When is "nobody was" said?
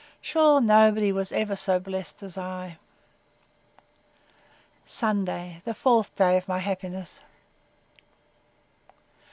0.59-1.31